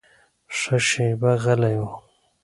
ښه 0.57 0.77
شېبه 0.87 1.31
غلی 1.43 1.75
و. 1.81 1.83